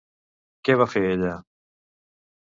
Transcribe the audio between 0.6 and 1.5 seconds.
Què va fer ella?